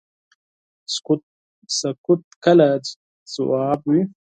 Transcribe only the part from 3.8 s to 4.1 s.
وي.